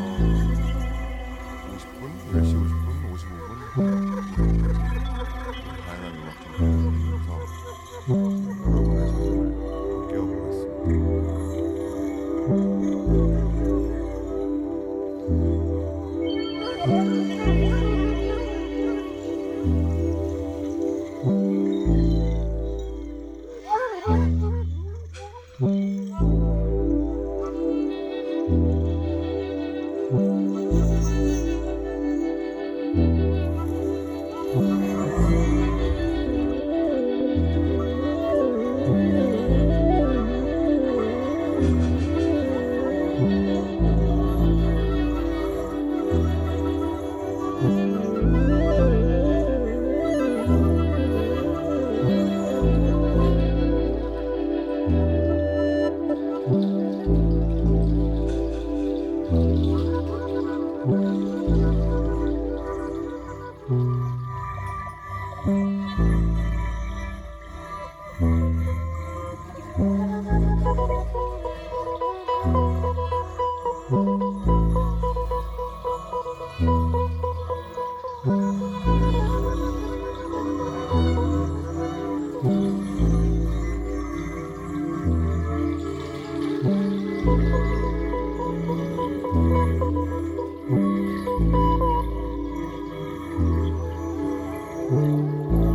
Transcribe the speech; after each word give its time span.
최 95.19 95.68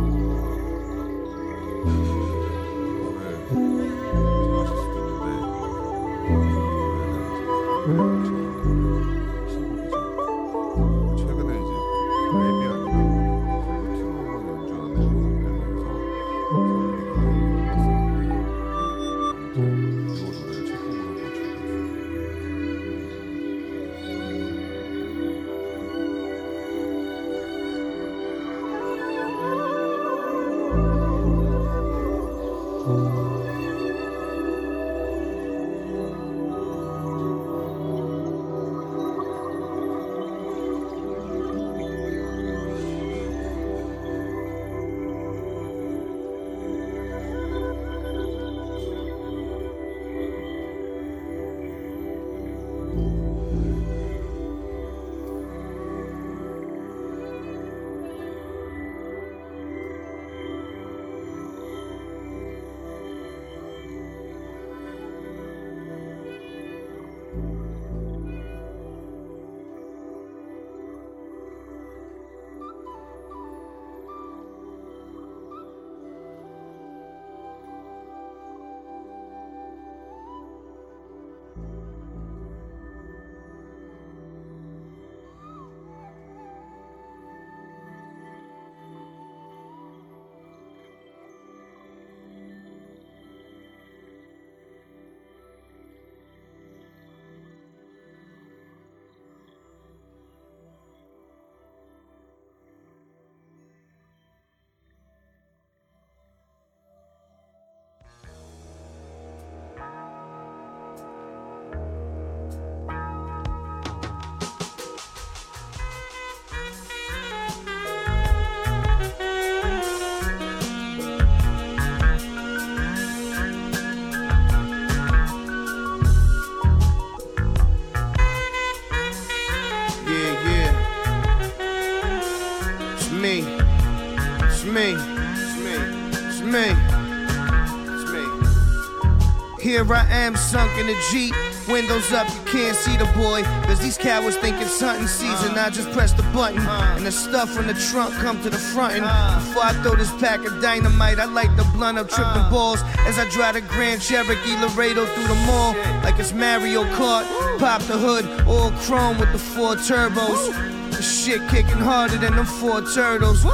Here 139.85 139.93
I 139.93 140.07
am, 140.09 140.35
sunk 140.35 140.79
in 140.79 140.89
a 140.89 140.99
Jeep. 141.11 141.35
Windows 141.67 142.11
up, 142.11 142.27
you 142.27 142.51
can't 142.51 142.75
see 142.75 142.97
the 142.97 143.05
boy. 143.13 143.43
Cause 143.67 143.79
these 143.79 143.99
cowards 143.99 144.35
think 144.35 144.59
it's 144.59 144.81
hunting 144.81 145.05
season. 145.05 145.55
I 145.59 145.69
just 145.69 145.91
press 145.91 146.11
the 146.11 146.23
button. 146.33 146.57
And 146.57 147.05
the 147.05 147.11
stuff 147.11 147.51
from 147.51 147.67
the 147.67 147.75
trunk 147.75 148.15
come 148.15 148.41
to 148.41 148.49
the 148.49 148.57
front. 148.57 148.95
And 148.95 149.03
before 149.03 149.63
I 149.63 149.73
throw 149.83 149.95
this 149.95 150.11
pack 150.13 150.43
of 150.43 150.59
dynamite, 150.59 151.19
I 151.19 151.25
light 151.25 151.55
the 151.55 151.65
blunt 151.65 151.99
up, 151.99 152.09
tripping 152.09 152.49
balls. 152.49 152.81
As 153.05 153.19
I 153.19 153.29
drive 153.29 153.53
the 153.53 153.61
Grand 153.61 154.01
Cherokee 154.01 154.57
Laredo 154.59 155.05
through 155.05 155.27
the 155.27 155.45
mall. 155.45 155.75
Like 156.03 156.17
it's 156.17 156.33
Mario 156.33 156.83
Kart. 156.95 157.25
Pop 157.59 157.83
the 157.83 157.95
hood, 157.95 158.25
all 158.47 158.71
chrome 158.87 159.19
with 159.19 159.31
the 159.33 159.39
four 159.39 159.75
turbos. 159.75 160.49
The 160.89 161.03
shit 161.03 161.47
kicking 161.49 161.77
harder 161.77 162.17
than 162.17 162.35
them 162.35 162.45
four 162.47 162.81
turtles. 162.81 163.45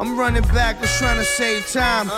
I'm 0.00 0.16
running 0.16 0.44
backwards 0.54 0.96
trying 0.98 1.16
to 1.16 1.24
save 1.24 1.66
time. 1.72 2.08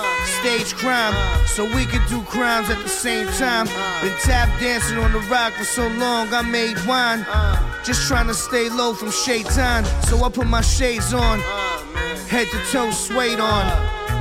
Stage 0.41 0.75
crime, 0.75 1.15
so 1.47 1.65
we 1.65 1.87
could 1.87 2.07
do 2.11 2.21
crimes 2.25 2.69
at 2.69 2.77
the 2.83 2.91
same 2.91 3.27
time. 3.39 3.67
Been 4.03 4.15
tap 4.21 4.49
dancing 4.61 4.99
on 4.99 5.13
the 5.13 5.21
rock 5.31 5.55
for 5.55 5.65
so 5.65 5.89
long, 5.89 6.29
I 6.35 6.43
made 6.43 6.77
wine. 6.87 7.25
Just 7.83 8.07
trying 8.07 8.27
to 8.27 8.35
stay 8.35 8.69
low 8.69 8.93
from 8.93 9.11
shaitan, 9.11 9.87
so 10.03 10.23
I 10.23 10.29
put 10.29 10.47
my 10.47 10.61
shades 10.61 11.15
on. 11.15 11.41
Head 12.29 12.49
to 12.49 12.59
toe 12.71 12.91
suede 12.91 13.41
on. 13.41 13.65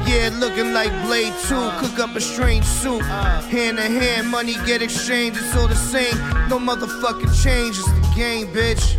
Yeah, 0.08 0.30
looking 0.40 0.72
like 0.72 0.92
Blade 1.06 1.34
2. 1.50 1.56
Cook 1.80 2.00
up 2.00 2.16
a 2.16 2.22
strange 2.22 2.64
soup. 2.64 3.02
Hand 3.02 3.76
to 3.76 3.84
hand, 3.84 4.30
money 4.30 4.54
get 4.66 4.82
exchanged. 4.82 5.38
It's 5.38 5.54
all 5.58 5.68
the 5.68 5.76
same. 5.76 6.18
No 6.48 6.60
motherfucking 6.60 7.44
change. 7.44 7.78
It's 7.78 7.92
the 7.92 8.14
game, 8.16 8.48
bitch. 8.48 8.96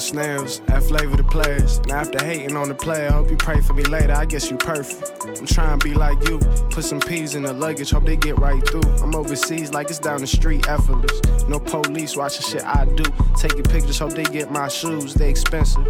Snails, 0.00 0.60
add 0.68 0.82
flavor 0.82 1.16
the 1.16 1.24
players. 1.24 1.80
Now 1.86 1.98
after 1.98 2.24
hating 2.24 2.56
on 2.56 2.68
the 2.68 2.74
player, 2.74 3.10
hope 3.10 3.30
you 3.30 3.36
pray 3.36 3.60
for 3.60 3.74
me 3.74 3.84
later. 3.84 4.12
I 4.12 4.24
guess 4.24 4.50
you 4.50 4.56
perfect. 4.56 5.09
I'm 5.24 5.46
trying 5.46 5.78
to 5.78 5.84
be 5.84 5.94
like 5.94 6.28
you. 6.28 6.38
Put 6.70 6.84
some 6.84 7.00
peas 7.00 7.34
in 7.34 7.42
the 7.42 7.52
luggage, 7.52 7.90
hope 7.90 8.04
they 8.04 8.16
get 8.16 8.38
right 8.38 8.66
through. 8.66 8.88
I'm 9.02 9.14
overseas 9.14 9.72
like 9.72 9.90
it's 9.90 9.98
down 9.98 10.20
the 10.20 10.26
street, 10.26 10.68
effortless. 10.68 11.20
No 11.48 11.58
police 11.58 12.16
watching 12.16 12.42
shit 12.42 12.64
I 12.64 12.84
do. 12.84 13.04
Taking 13.36 13.62
pictures, 13.64 13.98
hope 13.98 14.12
they 14.12 14.24
get 14.24 14.50
my 14.50 14.68
shoes. 14.68 15.14
They 15.14 15.30
expensive. 15.30 15.86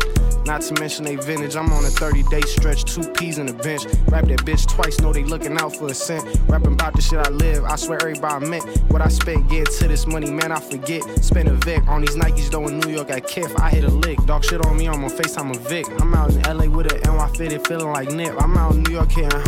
Not 0.47 0.62
to 0.62 0.81
mention 0.81 1.05
they 1.05 1.17
vintage. 1.17 1.56
I'm 1.56 1.71
on 1.73 1.85
a 1.85 1.88
30 1.88 2.23
day 2.25 2.41
stretch, 2.43 2.85
two 2.85 3.09
peas 3.12 3.38
in 3.38 3.47
the 3.47 3.53
bench. 3.53 3.85
Rap 4.09 4.25
that 4.27 4.41
bitch 4.41 4.67
twice, 4.67 4.99
know 5.00 5.12
they 5.12 5.25
looking 5.25 5.59
out 5.59 5.77
for 5.77 5.88
a 5.88 5.94
cent. 5.94 6.25
Rapping 6.49 6.73
about 6.73 6.94
the 6.94 7.03
shit 7.03 7.19
I 7.19 7.31
live, 7.31 7.65
I 7.65 7.77
swear 7.77 8.00
everybody 8.00 8.49
meant 8.49 8.65
what 8.91 9.03
I 9.03 9.09
spent 9.09 9.49
getting 9.49 9.73
to 9.79 9.88
this 9.88 10.06
money, 10.06 10.31
man. 10.31 10.53
I 10.53 10.61
forget. 10.61 11.03
Spend 11.23 11.49
a 11.49 11.55
Vic 11.55 11.87
on 11.88 12.00
these 12.00 12.17
Nikes 12.17 12.50
though 12.50 12.67
in 12.67 12.81
New 12.81 12.91
York 12.91 13.11
at 13.11 13.25
Kiff. 13.25 13.59
I 13.61 13.71
hit 13.71 13.85
a 13.85 13.91
lick, 13.91 14.19
dog 14.25 14.44
shit 14.44 14.65
on 14.65 14.77
me, 14.77 14.88
on 14.88 15.00
my 15.00 15.09
face, 15.09 15.37
I'm 15.37 15.50
on 15.50 15.55
FaceTime 15.55 15.67
a 15.67 15.69
Vic. 15.69 15.87
I'm 16.00 16.15
out 16.15 16.31
in 16.31 16.43
LA 16.43 16.67
with 16.67 16.93
an 16.93 17.00
NY 17.17 17.29
fitted, 17.37 17.67
feeling 17.67 17.93
like 17.93 18.11
Nip. 18.11 18.35
I'm 18.41 18.56
out 18.56 18.75
in 18.75 18.82
New 18.82 18.93
York 18.93 19.11
hitting 19.25 19.40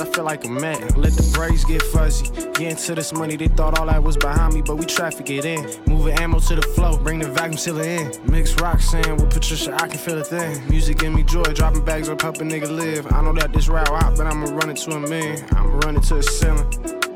I 0.00 0.04
feel 0.04 0.24
like 0.24 0.44
a 0.44 0.48
Met. 0.48 0.96
Let 0.96 1.12
the 1.12 1.30
braids 1.34 1.64
get 1.64 1.82
fuzzy. 1.82 2.26
Getting 2.54 2.76
to 2.76 2.94
this 2.94 3.12
money, 3.12 3.36
they 3.36 3.48
thought 3.48 3.78
all 3.78 3.86
that 3.86 4.02
was 4.02 4.16
behind 4.16 4.54
me, 4.54 4.62
but 4.62 4.76
we 4.76 4.84
traffic 4.84 5.30
it 5.30 5.44
in. 5.44 5.64
Moving 5.86 6.14
ammo 6.18 6.40
to 6.40 6.56
the 6.56 6.62
flow, 6.62 6.96
bring 6.96 7.18
the 7.18 7.30
vacuum 7.30 7.56
sealer 7.56 7.82
in. 7.82 8.12
Mix 8.30 8.54
rock 8.60 8.80
sand 8.80 9.20
with 9.20 9.30
Patricia, 9.30 9.74
I 9.74 9.88
can 9.88 9.98
feel 9.98 10.18
it 10.18 10.30
then. 10.30 10.68
Music 10.68 10.98
give 10.98 11.12
me 11.12 11.22
joy, 11.22 11.42
dropping 11.42 11.84
bags 11.84 12.08
up, 12.08 12.22
help 12.22 12.36
a 12.36 12.44
nigga 12.44 12.70
live. 12.70 13.12
I 13.12 13.22
know 13.22 13.32
that 13.34 13.52
this 13.52 13.68
route 13.68 13.88
out, 13.88 14.16
but 14.16 14.26
I'ma 14.26 14.46
run 14.46 14.70
it 14.70 14.76
to 14.78 14.92
a 14.92 15.00
million. 15.00 15.44
I'ma 15.52 15.78
run 15.84 15.96
it 15.96 16.02
to 16.04 16.14
the 16.14 16.22
ceiling. 16.22 17.07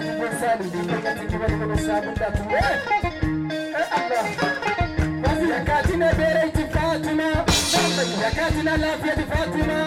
Tibu 0.00 0.26
Salu, 0.40 0.64
Tibu 0.70 0.94
Tibu 1.28 1.46
Tibu 1.46 1.76
Sabu, 1.78 2.10
Ture, 2.14 2.70
Eh 3.50 3.86
Allah. 3.96 4.58
Yakati 5.48 5.96
ne 5.96 6.08
bere 6.18 6.50
ti 6.52 6.64
Fatima 6.72 7.28
Yakati 8.22 8.62
na 8.64 8.76
lafiya 8.76 9.14
ti 9.16 9.22
Fatima 9.30 9.78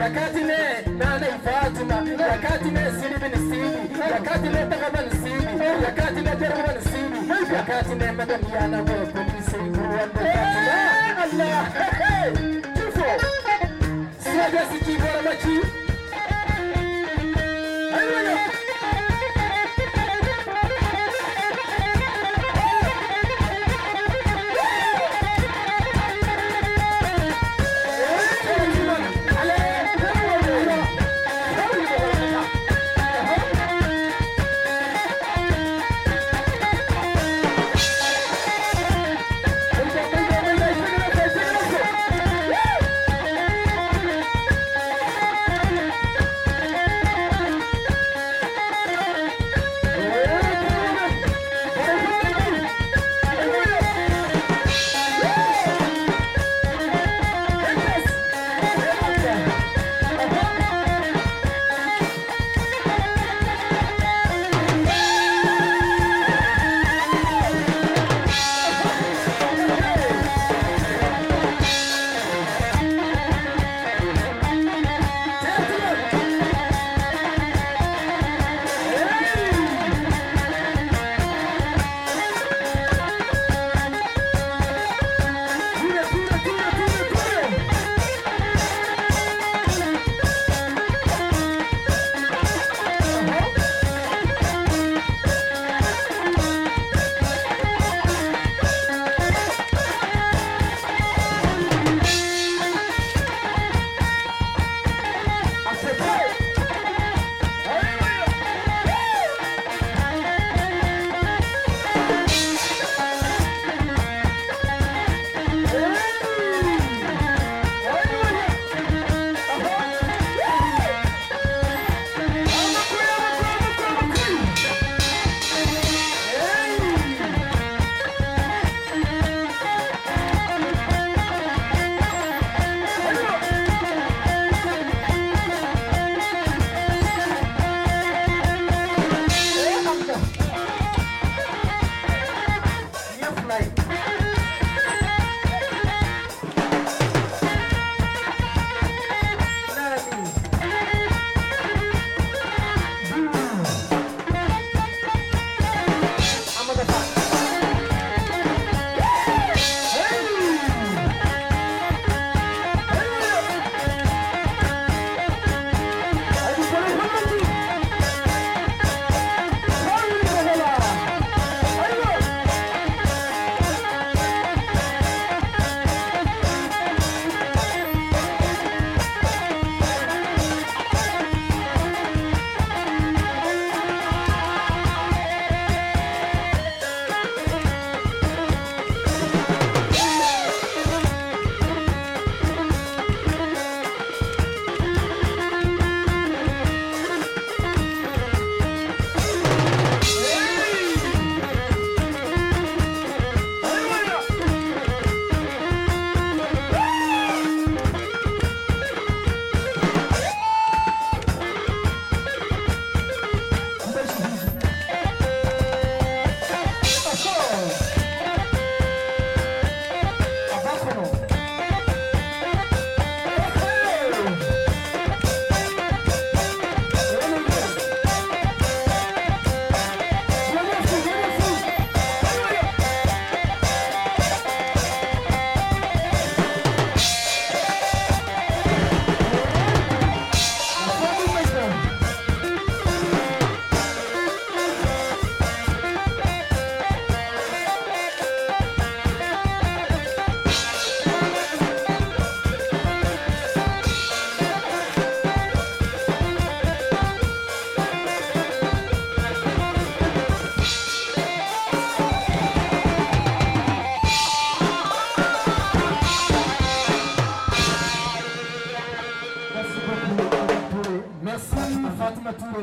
Yakati 0.00 0.42
ne 0.44 0.58
nana 0.98 1.26
Fatima 1.44 1.96
Yakati 2.30 2.70
ne 2.70 2.82
siri 2.98 3.16
bin 3.22 3.34
siri 3.48 3.70
Yakati 4.12 4.48
ne 4.54 4.60
tagaban 4.70 5.08
siri 5.22 5.52
Yakati 5.84 6.20
ne 6.26 6.32
jarban 6.40 6.78
siri 6.88 7.18
Yakati 7.54 7.94
ne 7.94 8.12
madan 8.12 8.42
yana 8.54 8.78
wa 8.78 8.96
da 9.06 9.24
Fatima 9.44 9.82
Allah 11.24 12.53
desse 14.54 14.84
dinheiro 14.84 15.18
é 15.18 15.22
metido 15.22 15.73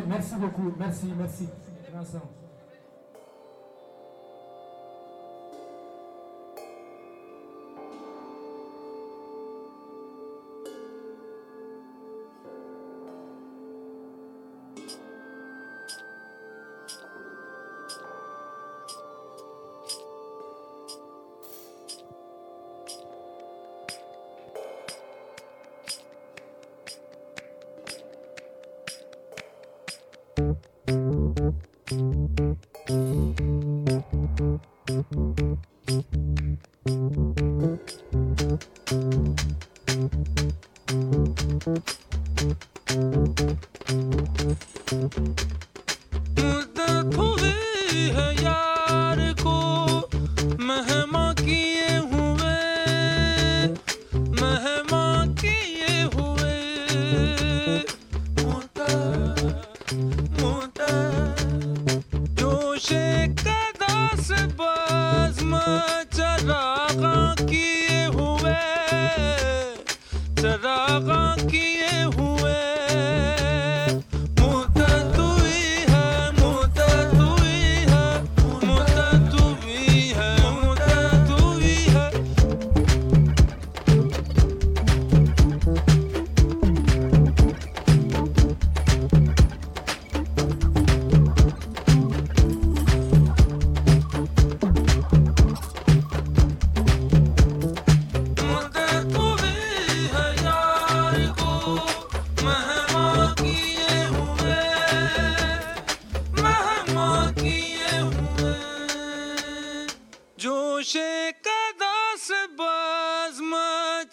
merci 0.08 0.36
beaucoup. 0.36 0.74
Merci, 0.78 1.14
merci. 1.18 1.48
Vincent. 1.94 2.22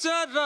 Victor 0.00 0.38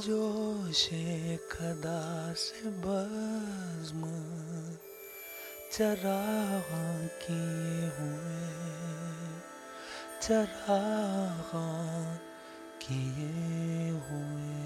जोशे 0.00 1.36
खदा 1.52 2.32
से 2.32 2.70
बज्म 2.84 4.02
चराग 5.72 6.70
किए 7.22 7.88
हुए 7.96 8.44
चराग 10.22 11.50
किए 12.82 13.90
हुए। 13.90 14.56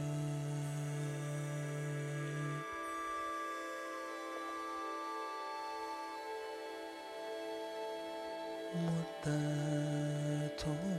मुद्दतों 8.76 10.93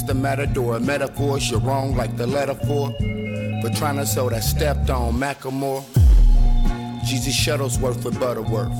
It's 0.00 0.08
the 0.08 0.14
matador, 0.14 0.80
metaphors, 0.80 1.50
you're 1.50 1.60
wrong 1.60 1.94
like 1.94 2.16
the 2.16 2.26
letter 2.26 2.54
for. 2.54 2.88
But 3.60 3.76
trying 3.76 3.96
to 3.96 4.06
sell 4.06 4.30
that 4.30 4.42
stepped 4.42 4.88
on 4.88 5.12
Macklemore. 5.12 5.84
Jesus 7.04 7.36
Shuttlesworth 7.36 8.02
with 8.02 8.18
Butterworth. 8.18 8.72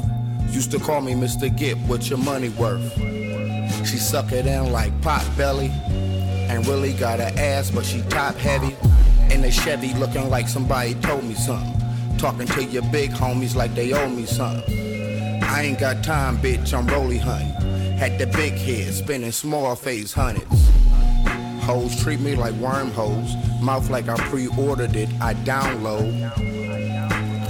Used 0.48 0.70
to 0.70 0.78
call 0.78 1.02
me 1.02 1.12
Mr. 1.12 1.54
Get 1.54 1.76
what 1.80 2.08
your 2.08 2.18
money 2.20 2.48
worth. 2.48 2.94
She 3.86 3.98
suck 3.98 4.32
it 4.32 4.46
in 4.46 4.72
like 4.72 4.98
pot 5.02 5.22
belly. 5.36 5.70
And 6.48 6.66
really 6.66 6.94
got 6.94 7.20
a 7.20 7.38
ass, 7.38 7.70
but 7.70 7.84
she 7.84 8.00
top 8.08 8.36
heavy. 8.36 8.74
In 9.30 9.44
a 9.44 9.50
Chevy 9.50 9.92
looking 9.98 10.30
like 10.30 10.48
somebody 10.48 10.94
told 10.94 11.24
me 11.24 11.34
something. 11.34 12.16
Talking 12.16 12.46
to 12.46 12.64
your 12.64 12.84
big 12.90 13.10
homies 13.10 13.54
like 13.54 13.74
they 13.74 13.92
owe 13.92 14.08
me 14.08 14.24
something. 14.24 15.42
I 15.42 15.64
ain't 15.64 15.78
got 15.78 16.02
time, 16.02 16.38
bitch, 16.38 16.72
I'm 16.72 16.86
rolly 16.86 17.18
hunting. 17.18 17.50
Had 17.98 18.18
the 18.18 18.26
big 18.26 18.54
head, 18.54 18.94
spinning 18.94 19.32
small 19.32 19.76
face 19.76 20.14
hundreds. 20.14 20.79
Hoes 21.62 22.02
treat 22.02 22.20
me 22.20 22.34
like 22.34 22.54
wormholes. 22.54 23.34
Mouth 23.60 23.90
like 23.90 24.08
I 24.08 24.16
pre-ordered 24.28 24.96
it, 24.96 25.08
I 25.20 25.34
download. 25.34 26.34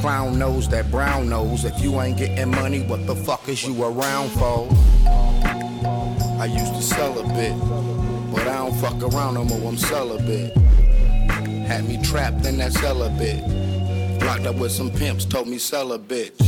Clown 0.00 0.38
knows 0.38 0.68
that 0.70 0.90
brown 0.90 1.28
nose. 1.28 1.64
If 1.64 1.80
you 1.82 2.00
ain't 2.00 2.18
getting 2.18 2.50
money, 2.50 2.82
what 2.82 3.06
the 3.06 3.14
fuck 3.14 3.48
is 3.48 3.64
you 3.66 3.82
around 3.82 4.30
for? 4.30 4.68
I 6.40 6.46
used 6.46 6.74
to 6.74 6.82
sell 6.82 7.18
a 7.18 7.22
bit, 7.34 7.54
but 8.32 8.48
I 8.48 8.56
don't 8.56 8.74
fuck 8.76 9.02
around 9.02 9.34
no 9.34 9.44
more, 9.44 9.68
I'm 9.68 9.76
celibate. 9.76 10.56
Had 11.66 11.86
me 11.86 12.02
trapped 12.02 12.46
in 12.46 12.56
that 12.58 12.72
celibate. 12.72 13.44
Locked 14.22 14.46
up 14.46 14.56
with 14.56 14.72
some 14.72 14.90
pimps, 14.90 15.24
told 15.24 15.48
me 15.48 15.58
sell 15.58 15.92
a 15.92 15.98
bitch. 15.98 16.40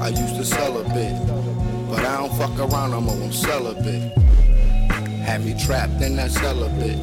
I 0.00 0.08
used 0.08 0.36
to 0.36 0.44
sell 0.44 0.78
a 0.78 0.84
bit, 0.94 1.14
but 1.88 2.00
I 2.00 2.16
don't 2.16 2.34
fuck 2.36 2.58
around 2.58 2.92
no 2.92 3.00
more, 3.00 3.14
I'm 3.14 3.32
celibate. 3.32 4.21
Had 5.22 5.44
me 5.44 5.54
trapped 5.58 6.02
in 6.02 6.16
that 6.16 6.30
celibate. 6.30 6.98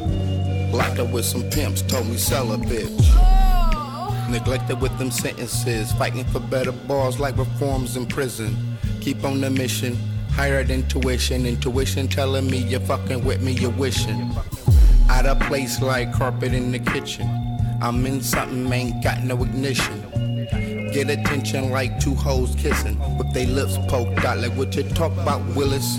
Locked 0.72 0.98
up 1.00 1.10
with 1.10 1.24
some 1.24 1.48
pimps, 1.50 1.82
told 1.82 2.06
me 2.06 2.16
sell 2.16 2.52
a 2.52 2.56
bitch. 2.56 4.30
Neglected 4.30 4.80
with 4.80 4.96
them 4.98 5.10
sentences, 5.10 5.90
fighting 5.92 6.24
for 6.26 6.38
better 6.38 6.70
bars 6.70 7.18
like 7.18 7.36
reforms 7.36 7.96
in 7.96 8.06
prison. 8.06 8.56
Keep 9.00 9.24
on 9.24 9.40
the 9.40 9.50
mission, 9.50 9.98
higher 10.32 10.62
than 10.62 10.86
tuition. 10.86 11.46
Intuition 11.46 12.06
telling 12.06 12.48
me 12.48 12.58
you're 12.58 12.80
fucking 12.80 13.24
with 13.24 13.42
me, 13.42 13.52
you're 13.52 13.70
wishing. 13.70 14.30
Out 15.08 15.26
of 15.26 15.40
place 15.40 15.82
like 15.82 16.12
carpet 16.12 16.52
in 16.52 16.70
the 16.70 16.78
kitchen. 16.78 17.28
I'm 17.82 18.04
in 18.06 18.20
something, 18.20 18.70
ain't 18.72 19.02
got 19.02 19.24
no 19.24 19.42
ignition. 19.42 20.06
Get 20.92 21.08
attention 21.08 21.70
like 21.70 21.98
two 21.98 22.14
hoes 22.14 22.54
kissing, 22.56 22.98
with 23.16 23.32
they 23.32 23.46
lips 23.46 23.78
poked 23.88 24.24
out 24.24 24.38
like 24.38 24.52
what 24.52 24.76
you 24.76 24.82
talk 24.82 25.12
about, 25.12 25.40
Willis. 25.56 25.98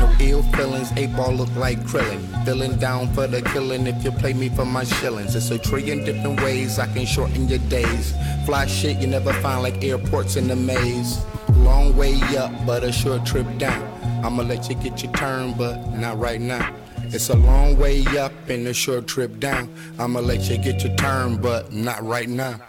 No 0.00 0.16
ill 0.20 0.42
feelings, 0.54 0.92
eight 0.96 1.14
ball 1.16 1.32
look 1.32 1.54
like 1.56 1.78
Krillin. 1.80 2.44
Feeling 2.44 2.76
down 2.76 3.12
for 3.14 3.26
the 3.26 3.42
killing 3.42 3.86
if 3.86 4.04
you 4.04 4.10
play 4.10 4.32
me 4.32 4.48
for 4.48 4.64
my 4.64 4.84
shillings. 4.84 5.34
It's 5.34 5.50
a 5.50 5.58
trillion 5.58 6.04
different 6.04 6.40
ways 6.42 6.78
I 6.78 6.86
can 6.86 7.06
shorten 7.06 7.48
your 7.48 7.60
days. 7.70 8.14
Fly 8.46 8.66
shit 8.66 8.98
you 8.98 9.06
never 9.06 9.32
find 9.34 9.62
like 9.62 9.82
airports 9.84 10.36
in 10.36 10.48
the 10.48 10.56
maze. 10.56 11.24
Long 11.58 11.96
way 11.96 12.14
up, 12.36 12.52
but 12.66 12.84
a 12.84 12.92
short 12.92 13.24
trip 13.24 13.46
down. 13.58 13.82
I'ma 14.24 14.42
let 14.42 14.68
you 14.68 14.74
get 14.76 15.02
your 15.02 15.12
turn, 15.12 15.52
but 15.52 15.76
not 15.92 16.18
right 16.18 16.40
now. 16.40 16.74
It's 17.14 17.28
a 17.30 17.36
long 17.36 17.78
way 17.78 18.04
up 18.18 18.32
and 18.48 18.66
a 18.66 18.74
short 18.74 19.06
trip 19.06 19.38
down. 19.38 19.72
I'ma 19.98 20.20
let 20.20 20.50
you 20.50 20.58
get 20.58 20.82
your 20.82 20.96
turn, 20.96 21.36
but 21.36 21.72
not 21.72 22.02
right 22.02 22.28
now. 22.28 22.60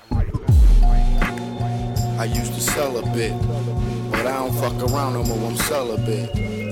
I 2.17 2.26
used 2.26 2.53
to 2.53 2.61
sell 2.61 2.97
a 2.97 3.01
bit, 3.13 3.34
but 4.11 4.26
I 4.26 4.34
don't 4.34 4.53
fuck 4.53 4.91
around 4.91 5.13
no 5.13 5.23
more, 5.23 5.49
I'm 5.49 5.57
celibate. 5.57 6.64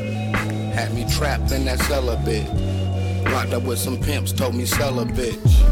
Had 0.74 0.93
me 0.93 1.05
trapped 1.09 1.51
in 1.51 1.65
that 1.65 1.80
cellar 1.80 2.19
bit. 2.26 2.47
Locked 3.32 3.53
up 3.53 3.63
with 3.63 3.80
some 3.80 3.99
pimps, 3.99 4.32
told 4.32 4.55
me 4.55 4.65
sell 4.65 4.99
a 4.99 5.05
bitch. 5.05 5.63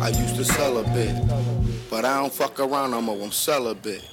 I 0.00 0.08
used 0.08 0.36
to 0.36 0.44
sell 0.44 0.78
a 0.78 0.84
bit, 0.94 1.14
but 1.90 2.04
I 2.04 2.20
don't 2.20 2.32
fuck 2.32 2.60
around 2.60 2.92
no 2.92 3.02
more, 3.02 3.20
I'm 3.20 3.32
celibate. 3.32 4.04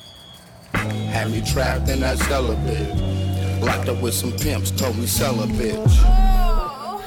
Had 0.74 1.32
me 1.32 1.42
trapped 1.42 1.90
in 1.90 2.00
that 2.02 2.18
cellar 2.18 2.56
bit. 2.66 3.62
Locked 3.62 3.88
up 3.88 4.02
with 4.02 4.14
some 4.14 4.32
pimps, 4.32 4.72
told 4.72 4.98
me 4.98 5.06
sell 5.06 5.42
a 5.42 5.48
bitch. 5.48 5.96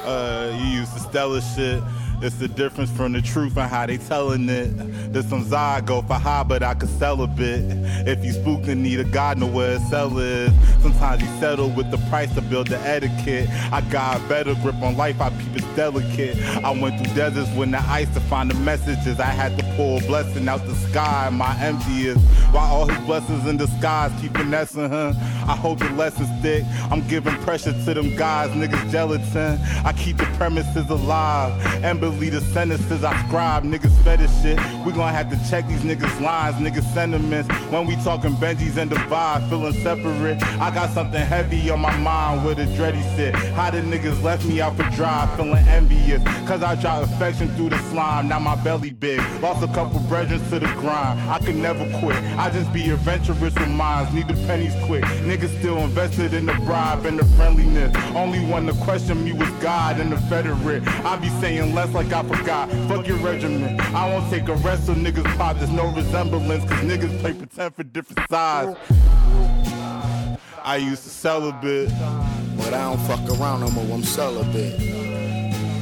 Uh, 0.04 0.56
you 0.60 0.78
use 0.78 0.90
the 0.90 1.00
Stella 1.00 1.40
shit. 1.42 1.82
It's 2.20 2.34
the 2.34 2.48
difference 2.48 2.90
from 2.90 3.12
the 3.12 3.22
truth 3.22 3.56
and 3.56 3.70
how 3.70 3.86
they 3.86 3.96
telling 3.96 4.48
it. 4.48 5.12
There's 5.12 5.28
some 5.28 5.44
Zygo 5.44 6.04
for 6.04 6.14
high, 6.14 6.42
but 6.42 6.64
I 6.64 6.74
could 6.74 6.88
sell 6.88 7.22
a 7.22 7.28
bit. 7.28 7.62
If 8.08 8.24
you 8.24 8.32
spook 8.32 8.66
and 8.66 8.82
need 8.82 8.98
a 8.98 9.04
God, 9.04 9.38
know 9.38 9.46
where 9.46 9.78
his 9.78 9.88
sell 9.88 10.18
is. 10.18 10.50
Sometimes 10.82 11.22
you 11.22 11.28
settle 11.38 11.70
with 11.70 11.92
the 11.92 11.98
price 12.08 12.34
to 12.34 12.40
build 12.40 12.66
the 12.66 12.78
etiquette. 12.80 13.48
I 13.72 13.82
got 13.82 14.20
a 14.20 14.28
better 14.28 14.54
grip 14.56 14.74
on 14.82 14.96
life, 14.96 15.20
I 15.20 15.30
keep 15.30 15.56
it 15.62 15.76
delicate. 15.76 16.36
I 16.64 16.70
went 16.72 16.98
through 16.98 17.14
deserts 17.14 17.54
when 17.54 17.70
the 17.70 17.80
ice 17.82 18.12
to 18.14 18.20
find 18.20 18.50
the 18.50 18.54
messages. 18.56 19.20
I 19.20 19.26
had 19.26 19.56
to 19.56 19.64
pull 19.76 19.98
a 19.98 20.00
blessing 20.00 20.48
out 20.48 20.66
the 20.66 20.74
sky. 20.74 21.30
My 21.32 21.56
envy 21.60 22.08
is 22.08 22.18
while 22.50 22.66
all 22.66 22.88
his 22.88 22.98
blessings 23.06 23.46
in 23.46 23.58
disguise 23.58 24.10
keep 24.20 24.36
finessing 24.36 24.90
him. 24.90 25.14
I 25.46 25.56
hope 25.56 25.78
the 25.78 25.90
lessons 25.90 26.28
stick. 26.40 26.64
I'm 26.90 27.06
giving 27.06 27.34
pressure 27.42 27.72
to 27.72 27.94
them 27.94 28.16
guys, 28.16 28.50
niggas 28.50 28.90
gelatin. 28.90 29.60
I 29.86 29.92
keep 29.92 30.16
the 30.16 30.24
premises 30.36 30.90
alive 30.90 31.52
and 31.84 32.00
believe 32.10 32.32
the 32.32 32.40
sentences 32.40 33.04
I 33.04 33.14
scribe. 33.26 33.64
Niggas 33.64 33.96
fetish 34.02 34.30
shit. 34.42 34.58
We 34.84 34.92
gonna 34.92 35.12
have 35.12 35.30
to 35.30 35.50
check 35.50 35.66
these 35.68 35.80
niggas' 35.80 36.20
lines, 36.20 36.56
niggas' 36.56 36.92
sentiments. 36.94 37.48
When 37.70 37.86
we 37.86 37.96
talking 37.96 38.32
Benjis 38.32 38.76
and 38.76 38.90
divide, 38.90 39.48
feeling 39.48 39.74
separate. 39.82 40.42
I 40.58 40.70
got 40.74 40.90
something 40.90 41.20
heavy 41.20 41.70
on 41.70 41.80
my 41.80 41.96
mind 41.98 42.44
where 42.44 42.54
the 42.54 42.64
dready 42.76 43.02
sit. 43.16 43.34
How 43.34 43.70
the 43.70 43.80
niggas 43.80 44.22
left 44.22 44.44
me 44.46 44.60
out 44.60 44.76
for 44.76 44.88
dry, 44.96 45.28
feeling 45.36 45.66
envious. 45.68 46.22
Cause 46.46 46.62
I 46.62 46.74
drop 46.76 47.04
affection 47.04 47.48
through 47.56 47.70
the 47.70 47.78
slime, 47.90 48.28
now 48.28 48.38
my 48.38 48.56
belly 48.56 48.90
big. 48.90 49.20
Lost 49.42 49.62
a 49.62 49.68
couple 49.74 50.00
brethren 50.00 50.40
to 50.50 50.58
the 50.58 50.66
grind. 50.80 51.20
I 51.30 51.38
could 51.38 51.56
never 51.56 51.84
quit. 52.00 52.16
I 52.38 52.50
just 52.50 52.72
be 52.72 52.88
adventurous 52.90 53.40
with 53.40 53.68
minds, 53.68 54.12
need 54.14 54.28
the 54.28 54.34
pennies 54.46 54.74
quick. 54.84 55.04
Niggas 55.28 55.58
still 55.58 55.78
invested 55.78 56.32
in 56.32 56.46
the 56.46 56.54
bribe 56.64 57.04
and 57.04 57.18
the 57.18 57.24
friendliness. 57.36 57.94
Only 58.14 58.40
one 58.44 58.66
to 58.66 58.72
question 58.84 59.24
me 59.24 59.32
was 59.32 59.50
God 59.60 60.00
and 60.00 60.10
the 60.10 60.18
Federate. 60.28 60.86
I 61.04 61.16
be 61.16 61.28
saying 61.40 61.74
less 61.74 61.94
like 61.98 62.12
I 62.12 62.22
forgot. 62.22 62.70
Fuck 62.88 63.08
your 63.08 63.16
regiment. 63.16 63.80
I 63.92 64.08
won't 64.08 64.30
take 64.30 64.46
a 64.48 64.54
rest 64.56 64.86
so 64.86 64.94
niggas 64.94 65.36
pop. 65.36 65.56
There's 65.56 65.70
no 65.70 65.88
resemblance, 65.88 66.62
cause 66.64 66.84
niggas 66.84 67.18
play 67.18 67.32
pretend 67.32 67.74
for 67.74 67.82
different 67.82 68.30
sides. 68.30 68.78
I 70.62 70.76
used 70.76 71.02
to 71.02 71.08
bit. 71.60 71.88
But 72.56 72.72
I 72.72 72.82
don't 72.84 73.00
fuck 73.00 73.40
around 73.40 73.60
no 73.60 73.70
more, 73.70 73.84
I'm 73.92 74.04
celibate. 74.04 74.78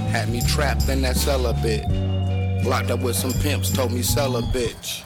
Had 0.08 0.30
me 0.30 0.40
trapped 0.40 0.88
in 0.88 1.02
that 1.02 1.16
bit. 1.62 1.84
Locked 2.64 2.90
up 2.90 3.00
with 3.00 3.16
some 3.16 3.34
pimps, 3.42 3.70
told 3.70 3.92
me 3.92 4.00
sell 4.00 4.36
a 4.36 4.42
bitch. 4.42 5.05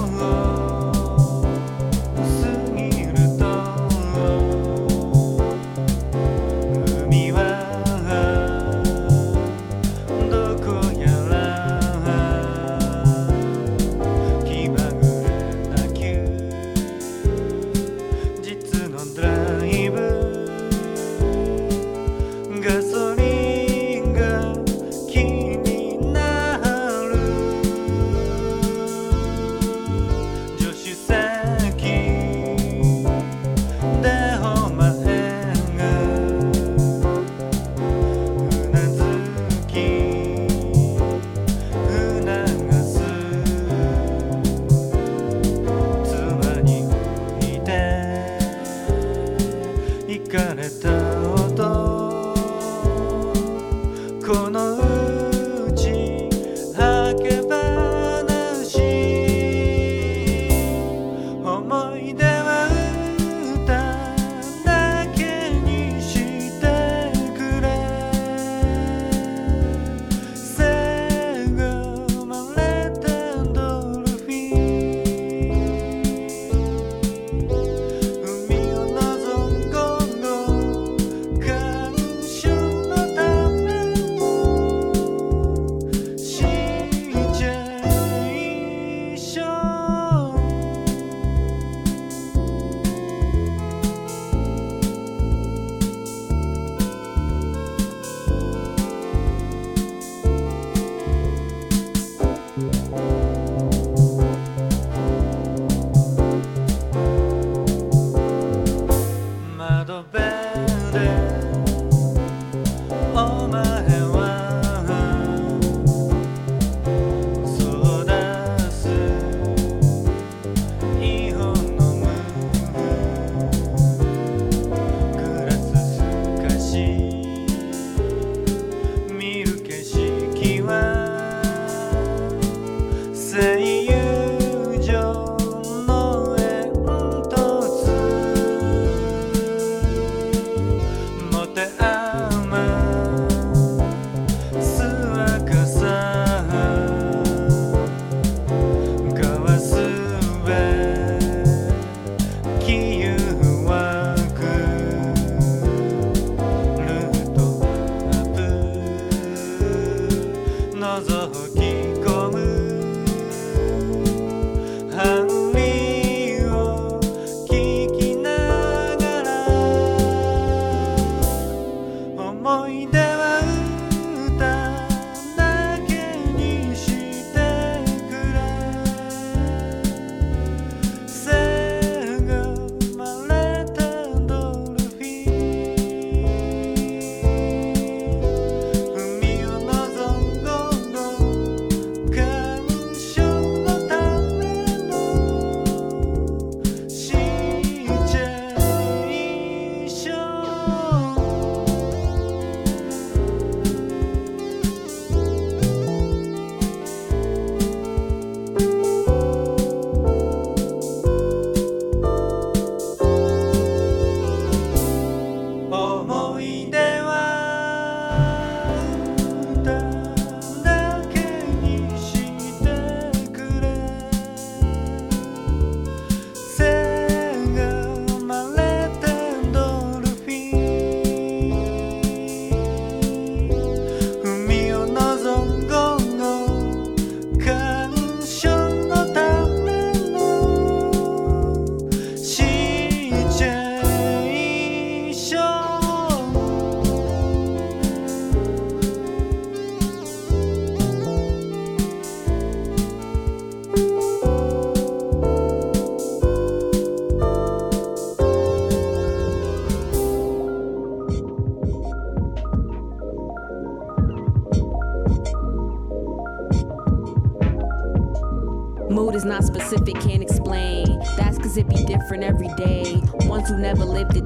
oh. 0.00 0.57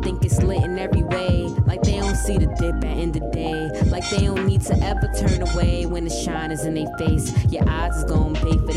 Think 0.03 0.25
it's 0.25 0.43
lit 0.43 0.65
in 0.65 0.79
every 0.79 1.03
way. 1.03 1.45
Like 1.67 1.83
they 1.83 1.99
don't 1.99 2.17
see 2.17 2.39
the 2.39 2.47
dip 2.59 2.77
at 2.77 2.85
end 2.85 3.17
of 3.17 3.31
day. 3.33 3.71
Like 3.87 4.09
they 4.11 4.25
don't 4.27 4.47
need 4.47 4.63
to 4.63 4.75
ever 4.83 5.11
turn 5.19 5.43
away 5.43 5.87
when 5.87 6.05
the 6.05 6.11
shine 6.11 6.51
is 6.51 6.65
in 6.65 6.75
their 6.75 6.91
face. 6.99 7.33
Your 7.51 7.69
eyes 7.69 7.97
is 7.97 8.05
gonna 8.05 8.35
pay 8.35 8.57
for 8.59 8.72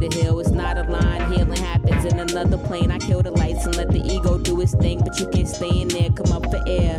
that 0.00 0.10
to 0.10 0.18
heal. 0.18 0.40
It's 0.40 0.50
not 0.50 0.78
a 0.78 0.82
line. 0.82 1.32
Healing 1.32 1.56
happens 1.56 2.04
in 2.04 2.18
another 2.18 2.58
plane. 2.58 2.90
I 2.90 2.98
kill 2.98 3.22
the 3.22 3.30
lights 3.30 3.66
and 3.66 3.76
let 3.76 3.88
the 3.88 4.00
ego 4.00 4.38
do 4.38 4.60
its 4.60 4.74
thing, 4.74 5.00
but 5.00 5.18
you 5.20 5.28
can't 5.28 5.48
stay 5.48 5.80
in 5.80 5.88
there. 5.88 6.10
Come 6.10 6.32
up 6.32 6.50
for 6.50 6.62
air. 6.66 6.98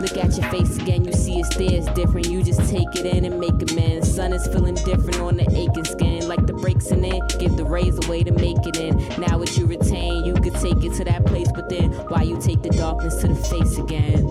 Look 0.00 0.18
at 0.18 0.36
your 0.36 0.50
face 0.50 0.76
again, 0.76 1.04
you 1.04 1.12
see 1.12 1.40
it's 1.40 1.56
there, 1.56 1.80
different. 1.94 2.28
You 2.28 2.42
just 2.42 2.68
take 2.70 2.94
it 2.94 3.06
in 3.06 3.24
and 3.24 3.40
make 3.40 3.54
amends. 3.70 4.14
Sun 4.14 4.34
is 4.34 4.46
feeling 4.46 4.74
different 4.74 5.18
on 5.20 5.36
the 5.36 5.50
aching 5.56 5.84
skin. 5.84 6.28
Like 6.28 6.46
the 6.46 6.52
breaks 6.52 6.88
in 6.88 7.04
it, 7.04 7.38
give 7.38 7.56
the 7.56 7.64
rays 7.64 7.96
a 8.04 8.10
way 8.10 8.22
to 8.22 8.32
make 8.32 8.66
it 8.66 8.76
in. 8.76 8.98
Now 9.18 9.38
what 9.38 9.56
you 9.56 9.64
retain, 9.66 10.24
you 10.24 10.34
could 10.34 10.54
take 10.56 10.84
it 10.84 10.92
to 10.94 11.04
that 11.04 11.24
place 11.24 11.48
within. 11.56 11.92
Why 12.08 12.22
you 12.22 12.38
take 12.38 12.60
the 12.62 12.70
darkness 12.70 13.16
to 13.22 13.28
the 13.28 13.34
face 13.34 13.78
again. 13.78 14.26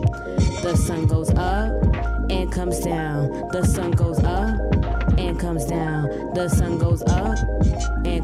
The 0.61 0.75
sun 0.75 1.07
goes 1.07 1.31
up 1.31 1.71
and 2.29 2.51
comes 2.51 2.79
down. 2.81 3.49
The 3.51 3.65
sun 3.65 3.91
goes 3.91 4.19
up 4.19 4.59
and 5.17 5.39
comes 5.39 5.65
down. 5.65 6.33
The 6.33 6.49
sun 6.49 6.77
goes 6.77 7.01
up 7.03 7.37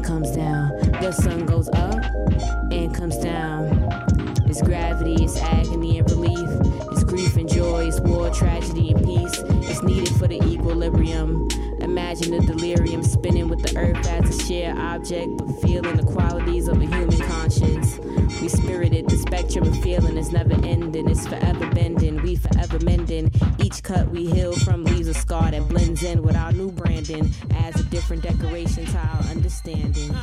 comes 0.02 0.30
down. 0.34 0.79
Decoration 28.40 28.86
to 28.86 28.98
our 28.98 29.20
understanding. 29.30 30.14